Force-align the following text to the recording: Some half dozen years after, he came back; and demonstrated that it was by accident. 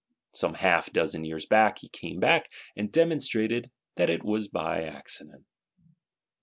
Some 0.33 0.55
half 0.55 0.91
dozen 0.91 1.23
years 1.23 1.45
after, 1.51 1.81
he 1.81 1.87
came 1.87 2.19
back; 2.19 2.47
and 2.75 2.91
demonstrated 2.91 3.69
that 3.97 4.09
it 4.09 4.23
was 4.23 4.47
by 4.47 4.81
accident. 4.85 5.45